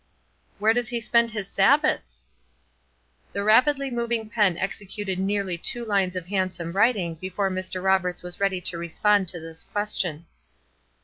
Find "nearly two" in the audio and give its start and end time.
5.19-5.85